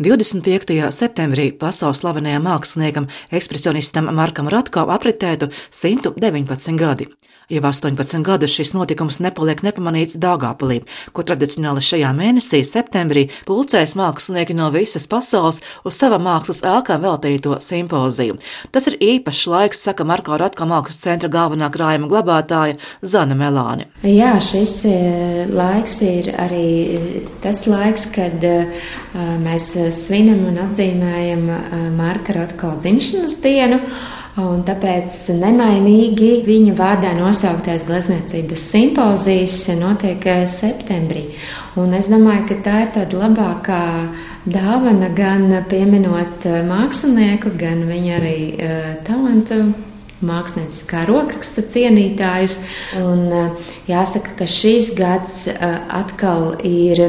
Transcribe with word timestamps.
25. 0.00 0.88
septembrī 0.96 1.50
pasaules 1.60 1.98
slavenajam 2.00 2.46
māksliniekam, 2.48 3.08
ekspresionistam 3.36 4.08
Markam 4.16 4.48
Ratkovam 4.48 4.94
apritētu 4.96 5.50
119 5.76 6.80
gadi. 6.80 7.10
Jau 7.50 7.64
18 7.66 8.22
gadus 8.22 8.52
šis 8.54 8.68
notikums 8.76 9.16
nepaliek 9.18 9.58
nepamanīts 9.66 10.14
Dāngāpulī, 10.22 10.76
ko 11.10 11.24
tradicionāli 11.26 11.82
šajā 11.82 12.12
mēnesī, 12.14 12.60
septembrī, 12.62 13.24
pulcēs 13.48 13.96
mākslinieki 13.98 14.54
no 14.54 14.68
visas 14.70 15.08
pasaules 15.10 15.58
uz 15.82 15.96
sava 15.98 16.20
mākslas 16.22 16.62
ēkām 16.62 17.02
veltīto 17.02 17.56
simpoziju. 17.58 18.36
Tas 18.70 18.86
ir 18.86 19.00
īpašs 19.02 19.42
laiks, 19.50 19.82
saka 19.82 20.06
Marko 20.06 20.38
Ratko 20.38 20.68
mākslas 20.70 21.02
centra 21.02 21.32
galvenā 21.32 21.72
krājuma 21.74 22.06
glabātāja 22.12 22.78
Zana 23.02 23.34
Melāne. 23.34 23.88
Jā, 24.06 24.36
šis 24.38 24.76
e, 24.86 24.96
laiks 25.50 25.98
ir 26.06 26.30
arī 26.38 26.70
tas 27.42 27.64
laiks, 27.66 28.06
kad 28.14 28.46
e, 28.46 28.54
mēs 29.42 29.72
svinam 29.96 30.44
un 30.50 30.58
atzīmējam 30.68 31.44
Marka 31.98 32.34
Ratko 32.36 32.74
dzimšanas 32.84 33.36
dienu. 33.44 33.78
Un 34.40 34.60
tāpēc 34.64 35.14
nemainīgi 35.36 36.28
viņa 36.46 36.74
vārdā 36.78 37.10
nosauktais 37.18 37.82
glezniecības 37.88 38.62
simpozijas 38.72 39.56
notiek 39.80 40.22
septembrī. 40.52 41.24
Un 41.82 41.92
es 41.98 42.08
domāju, 42.12 42.46
ka 42.52 42.58
tā 42.68 42.76
ir 42.84 42.92
tāda 42.94 43.20
labākā 43.24 43.80
dāvana 44.54 45.10
gan 45.18 45.48
pieminot 45.72 46.46
mākslinieku, 46.70 47.52
gan 47.64 47.82
viņa 47.90 48.16
arī 48.20 48.36
uh, 48.54 48.90
talantu 49.10 49.60
mākslinieckā 50.30 51.02
rokraksta 51.08 51.64
cienītājus. 51.74 52.56
Un 53.02 53.26
jāsaka, 53.90 54.34
ka 54.40 54.48
šīs 54.54 54.92
gads 54.98 55.42
atkal 56.00 56.52
ir 56.70 57.04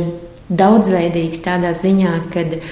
daudzveidīgs 0.60 1.40
tādā 1.46 1.72
ziņā, 1.82 2.14
ka 2.34 2.44
uh, 2.58 2.72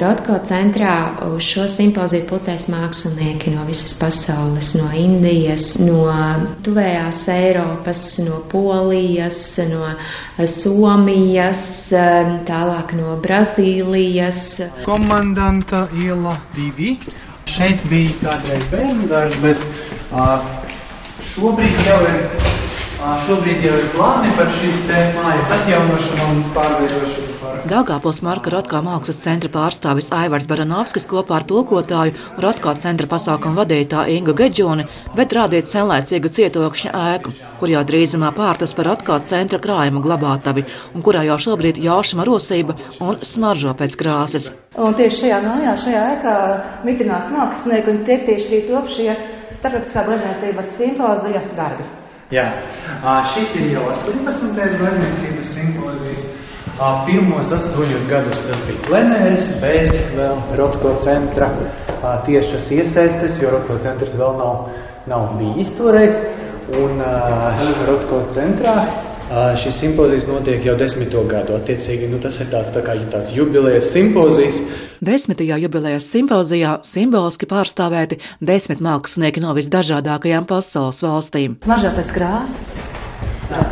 Rotko 0.00 0.38
centrā 0.48 0.92
uz 1.28 1.42
šo 1.44 1.66
simpoziju 1.68 2.24
pulcēs 2.30 2.62
mākslinieki 2.72 3.50
no 3.52 3.66
visas 3.68 3.92
pasaules, 4.00 4.70
no 4.78 4.86
Indijas, 4.96 5.74
no 5.82 6.06
tuvējās 6.64 7.18
Eiropas, 7.34 8.00
no 8.24 8.38
Polijas, 8.52 9.40
no 9.68 9.90
Somijas, 10.54 11.64
tālāk 12.48 12.94
no 12.96 13.18
Brazīlijas. 13.26 14.40
Komandanta 14.88 15.84
iela 16.00 16.38
divi. 16.56 16.94
Šeit 17.48 17.84
bija 17.92 18.16
kādreiz 18.24 18.64
bērnu 18.72 19.10
dārsts, 19.12 19.42
bet 19.44 19.68
uh, 20.12 20.48
šobrīd 21.34 21.84
jau 21.84 22.00
ir 22.08 22.57
Šobrīd 22.98 23.62
jau 23.62 23.76
ir 23.78 23.84
plāni 23.94 24.32
par 24.34 24.48
šīs 24.58 24.80
mājas 25.14 25.50
atjaunošanu 25.54 26.24
un 26.32 26.38
pārveidošanu. 26.54 27.34
Dāngāpils 27.70 28.18
Marka 28.26 28.50
Rotkā 28.50 28.80
mākslas 28.82 29.20
centra 29.22 29.50
pārstāvis 29.54 30.08
Aivars 30.14 30.48
Baranovskis 30.50 31.06
kopā 31.10 31.36
ar 31.36 31.46
tulkotāju 31.46 32.16
Rotkā 32.42 32.72
centra 32.82 33.06
pasākumu 33.10 33.60
vadītāju 33.60 34.16
Ingu 34.16 34.34
Gedžoni 34.40 34.86
ved 35.14 35.34
rādīt 35.38 35.70
senlaicīgu 35.70 36.32
cietokšņa 36.38 36.94
ēku, 37.12 37.34
kur 37.60 37.70
jau 37.70 37.84
drīzumā 37.86 38.32
pārtas 38.34 38.74
par 38.74 38.90
Rotkā 38.90 39.20
centra 39.30 39.62
krājumu 39.62 40.02
glabātavi 40.02 40.66
un 40.94 41.06
kurā 41.06 41.22
jau 41.28 41.38
šobrīd 41.46 41.78
jaušama 41.84 42.26
rosība 42.26 42.74
un 42.98 43.22
smaržo 43.22 43.76
pēc 43.78 43.94
krāsas. 44.02 44.50
Un 44.74 44.98
tieši 44.98 45.22
šajā 45.22 45.38
mājā, 45.46 45.76
šajā 45.84 46.02
ēkā 46.16 46.34
mitinās 46.88 47.30
mākslinieki 47.30 47.94
un 47.94 48.04
tiek 48.10 48.26
tieši 48.26 48.50
arī 48.50 48.60
top 48.72 48.90
šie 48.96 49.14
starptautiskā 49.60 50.06
glezniecības 50.10 50.76
simpozija 50.82 51.46
darbi. 51.54 51.97
Jā, 52.28 52.44
šis 53.32 53.54
ir 53.56 53.70
jau 53.72 53.86
18. 53.88 54.52
glezniecības 54.52 55.52
simpozijas. 55.54 56.26
Pirmos 57.06 57.48
astoņus 57.56 58.04
gadus 58.10 58.42
tas 58.44 58.60
bija 58.66 58.82
plenērs, 58.84 59.46
bez 59.62 59.94
vēl 60.12 60.42
Rotko 60.60 60.92
centra 61.02 61.48
tiešas 62.26 62.68
iesaistes, 62.76 63.40
jo 63.40 63.54
Rotko 63.54 63.78
centrs 63.80 64.12
vēl 64.20 64.36
nav, 64.38 64.68
nav 65.08 65.32
bijis 65.40 65.72
toreiz. 65.78 66.20
Un 66.68 67.00
uh, 67.00 67.62
Rotko 67.88 68.26
centrā 68.36 68.76
Šis 69.60 69.76
simpozijas 69.76 70.24
notiek 70.24 70.62
jau 70.64 70.72
desmito 70.80 71.20
gadu. 71.28 71.58
Attiecīgi, 71.58 72.06
nu, 72.08 72.16
tas 72.22 72.38
ir 72.40 72.48
tāds, 72.48 72.70
tā 72.72 72.80
kā, 72.84 72.94
tāds 73.12 73.34
jubilejas 73.36 73.90
simpozijas. 73.92 74.62
Desmitajā 74.98 75.60
jubilejas 75.62 76.08
simpozijā 76.10 76.78
simboliski 76.82 77.46
pārstāvēti 77.46 78.18
desmit 78.42 78.80
mākslinieki 78.82 79.42
no 79.44 79.54
visdažādākajām 79.54 80.48
pasaules 80.50 80.98
valstīm. 81.06 81.54
Mažā 81.70 81.92
pēc 81.94 82.10
krāsas. 82.16 82.74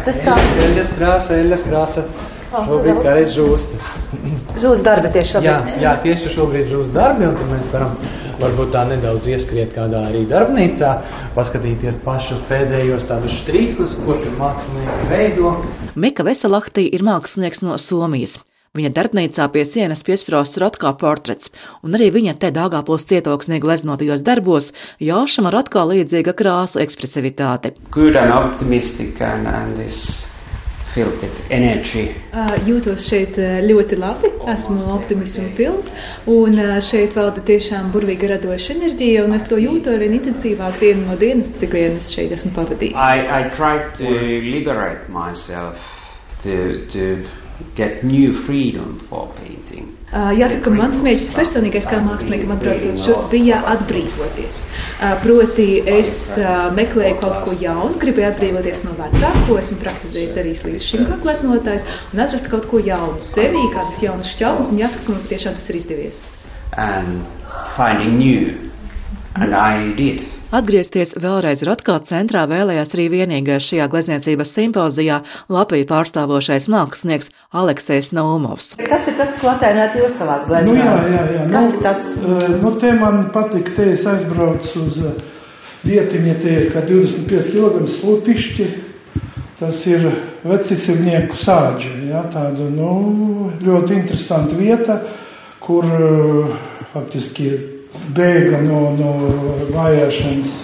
Tas 0.07 0.23
ir 0.23 0.63
eļļas 0.69 0.95
krāsa, 0.97 1.41
eļļas 1.43 1.67
krāsa. 1.67 2.07
Šobrīd 2.47 3.03
kā 3.03 3.17
reiz 3.19 3.35
žūst. 3.35 3.75
Žūst 4.63 4.87
darbi 4.87 5.11
tieši 5.13 5.35
šobrīd. 5.35 5.51
Jā, 5.51 5.57
jā, 5.83 5.93
tieši 6.07 6.31
šobrīd 6.37 6.71
žūst 6.71 6.95
darbi, 6.95 7.27
un 7.27 7.35
tad 7.37 7.51
mēs 7.51 7.69
varam 7.75 7.99
varbūt 8.41 8.73
tā 8.73 8.87
nedaudz 8.89 9.27
ieskriet 9.35 9.75
kādā 9.75 10.07
arī 10.09 10.23
darbnīcā, 10.31 10.95
paskatīties 11.37 11.99
pašus 12.07 12.47
pēdējos 12.49 13.11
tādus 13.11 13.35
štrihus, 13.43 13.99
ko 14.07 14.17
tur 14.23 14.39
mākslinieki 14.39 15.11
veido. 15.11 15.57
Mika 15.99 16.25
Veselahtī 16.25 16.87
ir 16.87 17.05
mākslinieks 17.05 17.67
no 17.67 17.77
Somijas. 17.83 18.39
Viņa 18.77 18.93
darbnīcā 18.93 19.49
pie 19.55 19.65
sienas 19.65 20.05
piesprāstīts 20.07 20.61
Rotkā 20.61 20.93
portrets, 21.01 21.49
un 21.87 21.97
arī 21.97 22.11
viņa 22.19 22.35
te 22.43 22.53
dāgāpos 22.53 23.09
cietoksnī 23.09 23.57
gleznotajos 23.65 24.25
darbos 24.27 24.73
jāšama 25.01 25.55
Rotkā 25.55 25.87
līdzīga 25.89 26.37
krāsu 26.37 26.83
ekspresivitāte. 26.85 27.73
Good 27.91 28.17
and 28.21 28.33
optimistic 28.37 29.21
and, 29.21 29.49
and 29.49 29.77
this 29.81 30.27
Jūtos 30.97 33.05
šeit 33.05 33.37
ļoti 33.69 33.99
labi, 34.01 34.31
esmu 34.49 34.81
optimismu 34.95 35.51
pilns, 35.59 35.91
un 36.33 36.57
šeit 36.81 37.13
valda 37.19 37.43
tiešām 37.45 37.91
burvīga 37.93 38.31
radoša 38.33 38.73
enerģija, 38.79 39.27
un 39.27 39.37
es 39.37 39.45
to 39.51 39.59
jūtu 39.61 39.93
arvien 39.93 40.17
intensīvāk 40.17 40.81
dienu 40.81 41.05
no 41.11 41.17
dienas, 41.21 41.53
cik 41.61 41.77
vien 41.77 42.01
es 42.01 42.09
šeit 42.17 42.33
esmu 42.39 42.57
pavadījis. 42.57 42.97
I, 42.97 43.29
I 43.29 43.53
get 47.77 48.03
new 48.05 48.33
freedom 48.33 48.99
for 49.09 49.29
painting. 49.37 49.93
Uh, 50.13 50.31
jāsaka, 50.37 50.63
ka 50.67 50.73
mans 50.75 51.01
mērķis 51.05 51.33
personīgais 51.37 51.87
kā 51.91 51.99
māksliniekam 52.05 52.53
atbraucot 52.55 53.01
šur 53.05 53.25
bija 53.33 53.59
atbrīvoties. 53.73 54.61
Uh, 54.63 55.17
proti 55.25 55.67
es 55.97 56.13
uh, 56.39 56.69
meklēju 56.77 57.19
kaut 57.23 57.41
ko 57.47 57.57
jaunu, 57.61 57.99
gribēju 58.03 58.29
atbrīvoties 58.31 58.85
no 58.87 58.95
vecā, 59.01 59.33
ko 59.49 59.59
esmu 59.61 59.81
praktizējis 59.83 60.37
darījis 60.37 60.63
līdz 60.69 60.87
šim 60.91 61.09
kā 61.11 61.19
gleznotājs, 61.25 61.89
un 62.13 62.23
atrast 62.27 62.49
kaut 62.53 62.69
ko 62.71 62.81
jaunu 62.83 63.25
sevī, 63.25 63.67
kādas 63.75 64.01
jaunas 64.05 64.33
šķautnes, 64.37 64.73
un 64.73 64.85
jāsaka, 64.85 65.09
ka 65.09 65.17
man 65.17 65.27
tiešām 65.33 65.59
tas 65.59 65.69
ir 65.73 65.81
izdevies. 65.83 66.23
And 66.77 67.25
finding 67.77 68.19
new. 68.19 68.55
Atgriezties 70.57 71.17
vēlreiz 71.21 71.61
Rotkā 71.67 71.99
centrā 72.07 72.47
vēlējās 72.49 72.95
arī 72.95 73.07
vienīgais 73.13 73.67
šajā 73.67 73.89
glezniecības 73.93 74.53
simpozijā 74.57 75.19
Latviju 75.53 75.89
pārstāvošais 75.91 76.69
mākslinieks 76.73 77.33
Aleksējs 77.53 78.13
Naumovs. 78.17 78.71
Kas 78.79 79.11
ir 79.11 79.19
tas, 79.19 79.35
ko 79.41 79.51
attēlot 79.53 79.99
jūs 80.01 80.17
savās 80.17 80.47
gleznās? 80.49 80.73
Nu, 80.73 80.79
jā, 80.81 80.95
jā, 81.13 81.27
jā. 81.35 81.45
Kas 81.53 81.69
nu, 81.69 81.75
ir 81.75 81.85
tas? 81.85 82.07
Nu, 82.63 82.73
te 82.81 82.95
man 82.97 83.23
patika, 83.35 83.77
te 83.77 83.91
es 83.93 84.07
aizbraucu 84.09 84.87
uz 84.87 84.99
vietiņa, 85.85 86.39
te 86.41 86.57
ir 86.63 86.73
kā 86.73 86.87
25 86.89 87.53
kg 87.53 87.85
slutišķi. 87.99 88.73
Tas 89.57 89.79
ir 89.89 90.03
vecicimnieku 90.45 91.39
sāģi, 91.41 91.89
jā, 92.11 92.27
tāda, 92.29 92.67
nu, 92.69 93.49
ļoti 93.65 93.95
interesanta 93.97 94.53
vieta, 94.59 94.99
kur 95.65 95.89
faktiski 96.93 97.76
bēga 98.17 98.63
no, 98.65 98.81
no 98.97 99.13
vajāšanas 99.75 100.57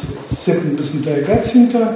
17. 0.43 1.13
gadsimtā 1.27 1.87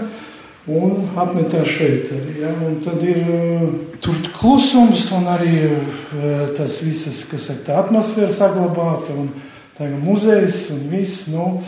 un 0.67 0.97
apmetās 1.15 1.69
šeit 1.77 2.11
arī. 2.15 2.37
Ja? 2.43 2.53
Un 2.67 2.79
tad 2.83 3.03
ir 3.07 3.23
uh, 3.23 3.67
tur 4.03 4.19
klusums 4.37 5.07
un 5.15 5.29
arī 5.31 5.57
uh, 5.69 6.55
tas 6.57 6.81
visas, 6.83 7.23
kas 7.31 7.49
saka, 7.51 7.65
tā 7.69 7.81
atmosfēra 7.85 8.33
saglabāta 8.35 9.15
un 9.15 9.31
tagad 9.77 10.01
muzejs 10.03 10.65
un 10.75 10.87
viss, 10.91 11.27
nu, 11.31 11.61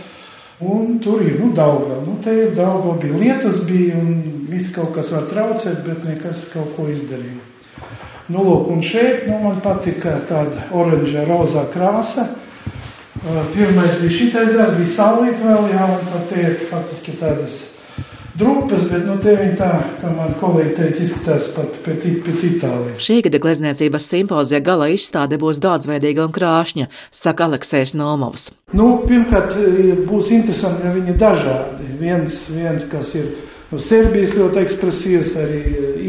un 0.64 0.98
tur 1.04 1.22
ir, 1.22 1.38
nu, 1.38 1.52
Daugava. 1.54 2.00
Nu, 2.06 2.19
te 2.25 2.34
ir 2.34 2.56
Daugava 2.56 2.96
bija 3.02 3.20
lietus 3.22 3.62
bija 3.69 4.00
un 4.00 4.48
viss 4.50 4.72
kaut 4.75 4.96
kas 4.96 5.12
var 5.14 5.28
traucēt, 5.31 5.84
bet 5.87 6.08
nekas 6.08 6.48
kaut 6.54 6.75
ko 6.76 6.88
izdarīja. 6.90 7.44
Nu, 8.28 8.43
lūk, 8.44 8.66
un 8.75 8.82
šeit, 8.84 9.25
nu, 9.28 9.38
man 9.44 9.62
patika 9.64 10.19
tāda 10.28 10.66
oranžā 10.76 11.22
rozā 11.28 11.64
krāsa, 11.72 12.26
Pirmais 13.25 13.99
bija 14.00 14.15
šitais 14.15 14.55
darbs, 14.55 14.79
bija 14.79 14.93
saulīt 14.94 15.43
vēl, 15.43 15.73
jā, 15.73 15.88
un 15.97 16.06
tad 16.06 16.29
tie 16.31 16.44
ir 16.44 16.61
faktiski 16.70 17.17
tādas 17.19 17.56
drupas, 18.38 18.85
bet 18.91 19.03
nu 19.06 19.17
te 19.23 19.35
viņi 19.35 19.56
tā, 19.59 19.70
kā 19.99 20.11
man 20.15 20.37
kolēģi 20.38 20.75
teica, 20.76 21.03
izskatās 21.03 21.49
pat 21.56 21.81
pēc, 21.82 22.05
pēc 22.26 22.44
Itālijas. 22.49 23.03
Šī 23.03 23.17
gada 23.26 23.41
glezniecības 23.43 24.06
simpozija 24.12 24.61
gala 24.65 24.91
izstāde 24.94 25.41
būs 25.43 25.59
daudzveidīga 25.65 26.29
un 26.29 26.35
krāšņa, 26.37 26.87
saka 27.19 27.49
Aleksējs 27.49 27.97
Nomovs. 27.99 28.53
Nu, 28.79 28.87
pirmkārt, 29.09 29.56
būs 30.06 30.31
interesanti, 30.37 30.85
ka 30.85 30.94
viņi 30.94 31.15
ir 31.15 31.19
dažādi. 31.25 31.91
Viens, 31.99 32.38
viens, 32.55 32.87
kas 32.93 33.12
ir 33.19 33.32
no 33.73 33.82
Serbijas 33.82 34.37
ļoti 34.38 34.62
ekspresīvs, 34.62 35.35
arī 35.43 35.61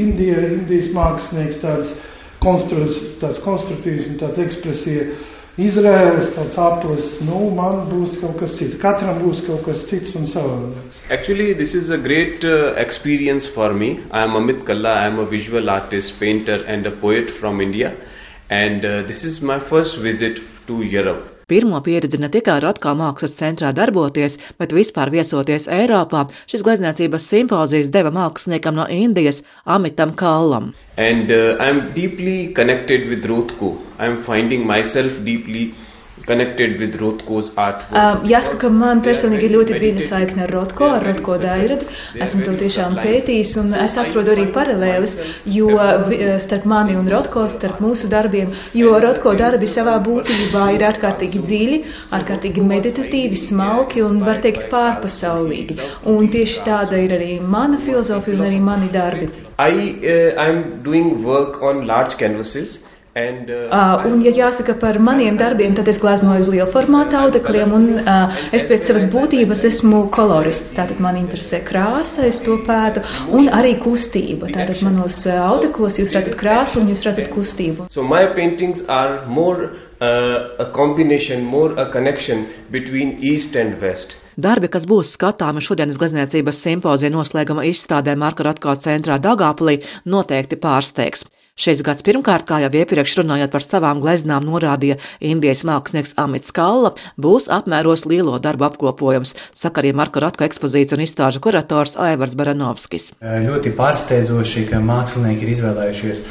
Indija, 0.06 0.46
Indijas 0.60 0.94
mākslinieks, 0.94 1.64
tāds 1.64 3.42
konstruktīvs 3.44 4.14
un 4.14 4.22
tāds 4.22 4.46
ekspresīvs 4.46 5.38
Izraēlas, 5.60 6.30
kāds 6.32 6.56
aplis, 6.64 7.08
nu, 7.28 7.50
man 7.52 7.82
būs 7.90 8.14
kaut 8.22 8.38
kas 8.40 8.54
cits. 8.56 8.78
Katram 8.80 9.18
būs 9.20 9.42
kaut 9.44 9.66
kas 9.66 9.82
cits 9.90 10.14
un 10.16 10.24
savādāks. 10.30 11.02
Actually, 11.12 11.52
this 11.54 11.74
is 11.76 11.92
a 11.92 11.98
great 11.98 12.46
uh, 12.48 12.76
experience 12.80 13.46
for 13.46 13.74
me. 13.74 13.90
I 14.10 14.24
am 14.24 14.38
Amit 14.40 14.64
Kalla. 14.66 14.94
I 15.02 15.08
am 15.08 15.20
a 15.20 15.26
visual 15.26 15.70
artist, 15.70 16.16
painter, 16.20 16.64
and 16.64 16.88
a 16.88 16.92
poet 16.92 17.30
from 17.42 17.60
India. 17.60 17.92
And 18.50 18.86
uh, 18.86 19.04
this 19.04 19.26
is 19.26 19.42
my 19.42 19.60
first 19.60 20.00
visit 20.00 20.40
to 20.68 20.82
Europe. 20.82 21.28
Pirmo 21.50 21.82
pieredzi 21.82 22.20
ne 22.22 22.30
tikai 22.30 22.60
Rotko 22.62 22.92
mākslas 22.94 23.34
centrā 23.34 23.72
darboties, 23.74 24.36
bet 24.62 24.72
vispār 24.72 25.10
viesoties 25.10 25.66
Eiropā, 25.68 26.28
šis 26.48 26.62
glezniecības 26.64 27.26
simpozijas 27.26 27.90
deva 27.90 28.12
māksliniekam 28.14 28.78
no 28.78 28.86
Indijas 28.86 29.42
Amitam 29.66 30.14
Kallam. 30.14 30.76
And 31.08 31.32
uh, 31.32 31.56
I'm 31.62 31.94
deeply 31.94 32.54
connected 32.54 33.08
with 33.08 33.24
Rothko. 33.24 33.70
I'm 33.98 34.22
finding 34.22 34.68
myself 34.68 35.14
deeply 35.24 35.74
connected 36.26 36.80
with 36.80 36.96
Rothko's 37.02 37.52
artwork. 37.52 37.94
Um, 38.02 38.26
jāsaka, 38.30 38.60
ka 38.64 38.70
man 38.74 39.02
personīgi 39.06 39.48
ir 39.48 39.56
ļoti 39.58 39.78
dziļa 39.82 40.06
saikne 40.08 40.46
ar 40.46 40.54
Rotko, 40.56 40.90
ar 40.98 41.06
Rotko 41.08 41.38
dairadu. 41.42 41.88
Esmu 42.26 42.46
to 42.48 42.56
tiešām 42.60 42.98
pētījis 43.00 43.56
un 43.62 43.74
es 43.86 43.98
atrodu 44.02 44.34
arī 44.36 44.48
paralēlis, 44.56 45.16
jo 45.58 45.78
starp 46.46 46.68
mani 46.70 46.98
un 47.00 47.10
Rotko, 47.12 47.46
starp 47.52 47.82
mūsu 47.84 48.10
darbiem, 48.12 48.54
jo 48.78 48.96
Rotko 49.06 49.36
darbi 49.40 49.70
savā 49.70 49.98
būtībā 50.06 50.70
ir 50.78 50.86
ārkārtīgi 50.90 51.44
dziļi, 51.50 51.82
ārkārtīgi 52.20 52.66
meditatīvi, 52.74 53.40
smalki 53.40 54.04
un 54.06 54.22
var 54.26 54.42
teikt 54.46 54.70
pārpasaulīgi. 54.74 55.80
Un 56.10 56.30
tieši 56.34 56.66
tāda 56.68 57.00
ir 57.06 57.16
arī 57.20 57.40
mana 57.42 57.82
filozofija 57.86 58.38
un 58.38 58.46
arī 58.48 58.62
mani 58.72 58.92
darbi. 58.94 59.32
I 59.60 59.72
uh, 59.72 60.40
I'm 60.40 60.84
doing 60.84 61.24
work 61.24 61.62
on 61.62 61.86
large 61.88 62.16
canvases. 62.18 62.80
And, 63.16 63.50
uh, 63.50 63.70
Uh, 63.74 64.06
un, 64.06 64.22
ja 64.22 64.32
jāsaka 64.34 64.76
par 64.80 65.00
maniem 65.02 65.38
darbiem, 65.38 65.74
tad 65.78 65.88
es 65.90 65.98
gleznoju 66.02 66.44
uz 66.44 66.50
liela 66.54 66.68
formāta 66.70 67.24
audekļiem, 67.26 67.74
un 67.74 67.86
uh, 68.02 68.38
es 68.54 68.68
pēc 68.70 68.86
savas 68.86 69.08
būtības 69.10 69.64
esmu 69.70 70.04
kolorists. 70.14 70.76
Tātad 70.78 71.02
man 71.02 71.18
interesē 71.18 71.64
krāsa, 71.66 72.28
es 72.30 72.42
to 72.46 72.60
pētu, 72.68 73.02
un 73.34 73.50
arī 73.50 73.76
kustība. 73.82 74.52
Tātad 74.54 74.84
manos 74.86 75.24
uh, 75.26 75.40
audeklos 75.50 75.98
jūs 76.02 76.14
redzat 76.14 76.38
krāsu 76.38 76.84
un 76.84 76.94
jūs 76.94 77.02
redzat 77.08 77.32
kustību. 77.34 77.90
So 77.90 78.06
my 78.06 78.28
paintings 78.38 78.86
are 78.88 79.26
more 79.26 79.72
uh, 80.02 80.62
a 80.62 80.70
combination, 80.76 81.46
more 81.46 81.74
a 81.82 81.90
connection 81.92 82.46
between 82.70 83.18
East 83.24 83.56
and 83.56 83.82
West. 83.82 84.18
Darbi, 84.40 84.70
kas 84.72 84.86
būs 84.88 85.16
skatāmi 85.18 85.66
šodienas 85.66 85.98
glezniecības 86.00 86.62
simpozija 86.64 87.12
noslēguma 87.12 87.66
izstādē 87.68 88.14
Marka 88.16 88.46
Rotko 88.48 88.78
centrā 88.80 89.18
Dagāpulī, 89.20 89.80
noteikti 90.06 90.62
pārsteigs. 90.62 91.26
Šis 91.60 91.82
gads 91.84 92.06
pirmkārt, 92.08 92.46
kā 92.48 92.62
jau 92.64 92.70
iepriekš 92.72 93.18
runājot 93.20 93.52
par 93.52 93.64
savām 93.66 94.00
gleznām, 94.00 94.46
norādīja 94.48 94.96
Indijas 95.28 95.66
mākslinieks 95.68 96.14
Amits 96.22 96.54
Kalla, 96.56 96.94
būs 97.20 97.50
apmēros 97.52 98.06
lielo 98.08 98.38
darbu 98.40 98.70
apkopojums, 98.70 99.34
saka 99.52 99.82
arī 99.82 99.90
Marka 99.92 100.22
Rotko 100.24 100.46
ekspozīciju 100.48 100.96
un 100.96 101.04
izstāžu 101.04 101.42
kurators 101.44 101.98
Aivars 102.00 102.38
Baranovskis. 102.40 103.10
Ļoti 103.20 103.74
pārsteidzoši, 103.76 104.64
ka 104.70 104.80
mākslinieki 104.80 105.44
ir 105.44 105.52
izvēlējušies 105.58 106.22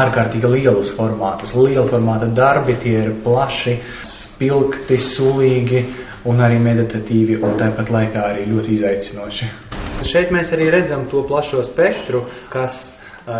ārkārtīgi 0.00 0.52
lielus 0.54 0.94
formātus. 0.96 1.52
Liela 1.58 1.84
formāta 1.90 2.30
darbi 2.32 2.78
tie 2.80 2.94
ir 3.02 3.10
plaši, 3.26 3.74
spilgti, 4.08 4.96
sulīgi 4.96 5.82
un 6.30 6.40
arī 6.40 6.56
meditatīvi, 6.64 7.36
un 7.44 7.60
tāpat 7.60 7.92
laikā 7.92 8.24
arī 8.30 8.48
ļoti 8.48 8.72
izaicinoši. 8.78 9.50
Šeit 10.08 10.32
mēs 10.32 10.54
arī 10.56 10.70
redzam 10.72 11.04
to 11.12 11.20
plašo 11.28 11.60
spektru, 11.68 12.24
kas 12.48 12.80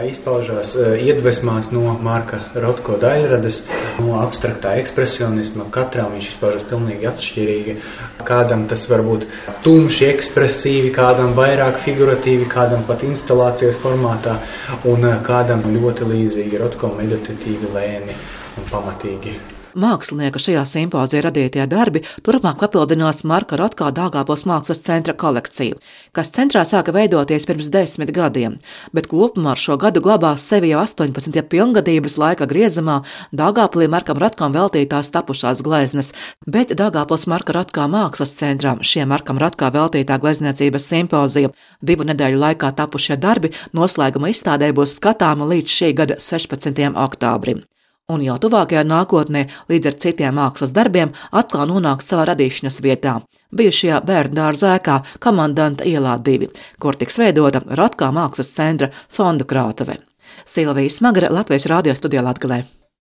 izpaužās 0.08 0.74
iedvesmās 1.00 1.70
no 1.74 1.94
Marka 2.04 2.40
Rotko 2.64 2.96
daļradas, 3.02 3.60
no 4.00 4.16
abstraktā 4.20 4.74
ekspresionisma. 4.80 5.66
Katram 5.74 6.12
viņš 6.16 6.28
izpaužas 6.32 6.66
pilnīgi 6.70 7.08
atšķirīgi. 7.10 7.76
Kādam 8.28 8.66
tas 8.70 8.86
var 8.92 9.04
būt 9.06 9.26
tumši, 9.66 10.08
ekspresīvi, 10.14 10.92
kādam 10.96 11.32
vairāk 11.38 11.80
figuratīvi, 11.86 12.48
kādam 12.52 12.84
pat 12.88 13.06
instalācijas 13.08 13.80
formātā, 13.84 14.38
un 14.90 15.08
kādam 15.26 15.64
ļoti 15.76 16.10
līdzīgi 16.12 16.60
Rotko 16.64 16.92
meditatīvi, 17.00 17.72
lēni 17.78 18.18
un 18.60 18.68
pamatīgi. 18.72 19.38
Mākslinieka 19.78 20.40
šajā 20.42 20.64
simpozijā 20.66 21.22
radītie 21.22 21.62
darbi 21.70 22.00
turpmāk 22.26 22.58
papildinās 22.58 23.22
Marka 23.22 23.54
Rotko 23.60 23.90
Dāngāpils 23.94 24.42
mākslas 24.48 24.82
centra 24.82 25.14
kolekciju, 25.14 25.78
kas 26.16 26.32
centrā 26.34 26.64
sāka 26.66 26.90
veidoties 26.94 27.46
pirms 27.46 27.70
desmit 27.70 28.10
gadiem, 28.16 28.56
bet 28.92 29.06
kopumā 29.10 29.54
ar 29.54 29.62
šo 29.62 29.76
gadu 29.78 30.02
glabās 30.02 30.42
sevi 30.42 30.72
jau 30.72 30.82
18 30.82 31.46
pilngadības 31.52 32.18
laika 32.18 32.50
griezumā 32.50 33.00
Dāngāpilī 33.30 33.86
Markam 33.94 34.18
Rotkam 34.18 34.56
veltītās 34.58 35.12
tapušās 35.14 35.62
gleznas, 35.62 36.12
bet 36.46 36.74
Dāngāpils 36.74 37.28
Marka 37.30 37.54
Rotko 37.54 37.86
mākslas 37.92 38.34
centram 38.34 38.82
šie 38.82 39.06
Markam 39.06 39.38
Rotko 39.38 39.70
veltītā 39.70 40.18
glezniecības 40.18 40.90
simpozija 40.90 41.54
divu 41.80 42.10
nedēļu 42.10 42.42
laikā 42.42 42.74
tapušie 42.74 43.20
darbi 43.22 43.54
noslēguma 43.70 44.34
izstādē 44.34 44.74
būs 44.74 44.98
skatāmi 44.98 45.46
līdz 45.54 45.78
šī 45.78 45.94
gada 46.02 46.18
16. 46.18 46.90
oktobrim 46.98 47.62
un 48.10 48.24
jau 48.24 48.36
tuvākajā 48.42 48.82
nākotnē 48.86 49.46
līdz 49.70 49.90
ar 49.90 49.98
citiem 50.04 50.36
mākslas 50.40 50.74
darbiem 50.76 51.14
atkal 51.42 51.68
nonāks 51.70 52.10
savā 52.10 52.26
radīšanas 52.32 52.80
vietā, 52.84 53.20
bijušajā 53.54 54.02
bērnu 54.10 54.38
dārza 54.40 54.74
ēkā 54.78 54.98
Komandanta 55.22 55.86
ielā 55.86 56.18
2, 56.30 56.50
kur 56.82 56.98
tiks 56.98 57.20
veidota 57.22 57.62
Rotkā 57.80 58.10
mākslas 58.14 58.52
centra 58.56 58.90
fonda 59.08 59.46
krātuve. 59.46 60.00
Silvija 60.46 60.90
Smagara 60.90 61.32
Latvijas 61.32 61.70
radio 61.70 61.94
studijā 61.94 62.26
Latgalē. 62.26 62.62